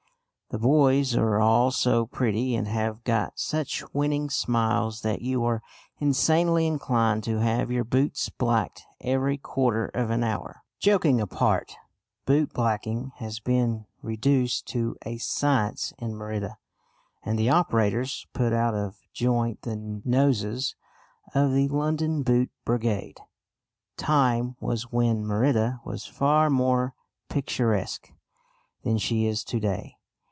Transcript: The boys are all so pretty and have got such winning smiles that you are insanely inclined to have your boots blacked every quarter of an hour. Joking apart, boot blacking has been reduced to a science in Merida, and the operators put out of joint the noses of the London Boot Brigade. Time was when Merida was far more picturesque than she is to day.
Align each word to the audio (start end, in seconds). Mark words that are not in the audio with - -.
The 0.53 0.59
boys 0.59 1.15
are 1.15 1.39
all 1.39 1.71
so 1.71 2.05
pretty 2.07 2.57
and 2.57 2.67
have 2.67 3.05
got 3.05 3.39
such 3.39 3.85
winning 3.93 4.29
smiles 4.29 4.99
that 4.99 5.21
you 5.21 5.45
are 5.45 5.61
insanely 5.99 6.67
inclined 6.67 7.23
to 7.23 7.37
have 7.39 7.71
your 7.71 7.85
boots 7.85 8.27
blacked 8.27 8.83
every 8.99 9.37
quarter 9.37 9.85
of 9.93 10.09
an 10.09 10.25
hour. 10.25 10.63
Joking 10.81 11.21
apart, 11.21 11.73
boot 12.25 12.51
blacking 12.51 13.13
has 13.15 13.39
been 13.39 13.85
reduced 14.01 14.67
to 14.73 14.97
a 15.05 15.19
science 15.19 15.93
in 15.99 16.17
Merida, 16.17 16.57
and 17.23 17.39
the 17.39 17.49
operators 17.49 18.27
put 18.33 18.51
out 18.51 18.73
of 18.75 18.97
joint 19.13 19.61
the 19.61 20.01
noses 20.03 20.75
of 21.33 21.53
the 21.53 21.69
London 21.69 22.23
Boot 22.23 22.49
Brigade. 22.65 23.21
Time 23.95 24.57
was 24.59 24.91
when 24.91 25.25
Merida 25.25 25.79
was 25.85 26.05
far 26.05 26.49
more 26.49 26.93
picturesque 27.29 28.11
than 28.83 28.97
she 28.97 29.25
is 29.27 29.45
to 29.45 29.57
day. 29.61 29.95